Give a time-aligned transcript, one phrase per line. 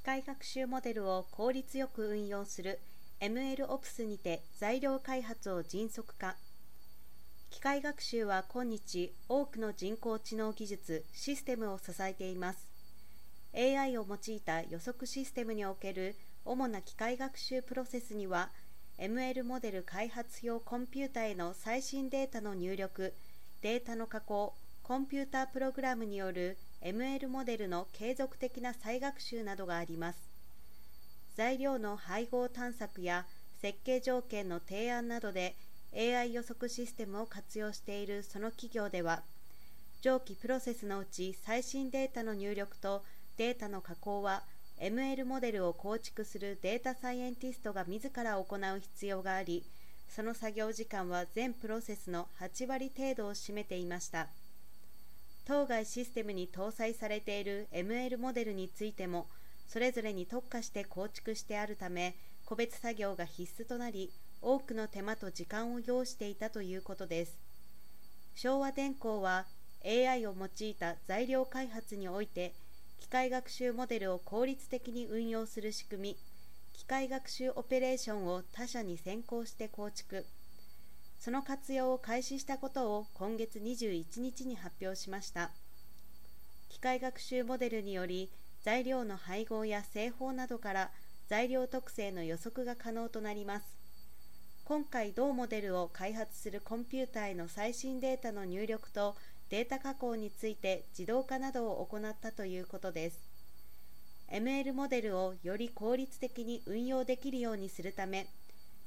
[0.00, 2.80] 機械学習モデルを効率よく運用する
[3.20, 6.36] MLOps にて材料開発を迅速化。
[7.50, 12.66] 機械学習は今日多くの人工知能技術システムを支えています。
[13.54, 18.48] AI を用いた予測システムにおける主な機械学習プロセスには
[18.98, 23.12] ML モデル開発用コンピュータへの最新データの入力
[23.60, 30.30] データの加工コンピュータープログラムによる ML モデルの継続的な再学習などがあります。
[31.36, 33.24] 材料の配合探索や
[33.60, 35.54] 設計条件の提案などで
[35.94, 39.22] AI 予測システムを活用しているその企業では
[40.02, 43.02] 上記プロセスのうち最新データの入力と
[43.36, 44.42] データの加工は
[44.80, 49.64] ML モデルを構築するデータサイエンティストが自ら行う必要があり
[50.08, 54.28] その作業時間は全プロセスの8割程度を占めていました。
[55.46, 59.26] 当該システムに搭載されている ML モデルについても
[59.66, 64.10] それぞれに特化して構築してあるため個別作業が必須となり
[64.42, 67.36] 多くの手間と時間を要していたということです。
[68.34, 69.46] 昭和電工は
[69.84, 72.54] AI を用いた材料開発において
[72.98, 76.16] 機械学習モデルを効率的に運用する仕組み
[76.72, 80.24] 機械学習オペレーションを他社に先行して構築。
[81.20, 85.50] その活用を開始したことを今月21日に発表しました。
[86.70, 88.30] 機械学習モデルにより
[88.62, 90.90] 材料の配合や製法などから
[91.28, 93.66] 材料特性の予測が可能となります。
[94.64, 99.14] 今回同モデルを開発するコンピューターへの最新データの入力と
[99.50, 103.20] データ加工について自動化などを行ったということです。
[104.32, 108.26] ML モデルをより効率的に運用できるようにするため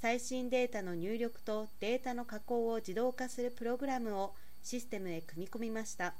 [0.00, 4.32] 最新データの入力とデータの加工を自動化するプログラムを
[4.62, 6.14] システムへ組み込みました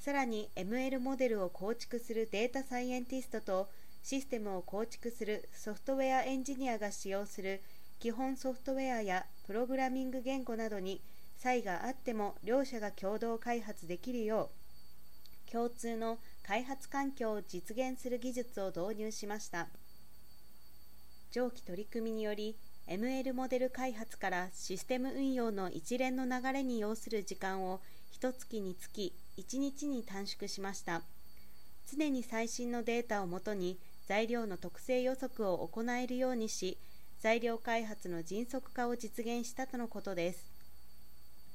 [0.00, 3.68] さらに ML モデルを構築するデータサイエンティストと
[4.02, 7.62] システムを構築するソフトウェアエンジニアが使用する
[8.00, 11.00] 基本ソフトウェアやプログラミング言語などに
[11.36, 14.50] 差異があっても両者が共同開発できるよ
[15.48, 19.68] う共通の開発環境を実現する技術を導入しました。
[21.36, 22.56] 上記取り組みにより
[22.88, 27.80] ML モデル開発からシステム運用の一連の流れに要する時間を
[28.18, 31.02] 1月につき1日に短縮しました。
[31.92, 36.78] 常に最新のデータをもとに材料の特性予測を行えるようにし
[37.20, 40.55] 材料開発の迅速化を実現したとのことです。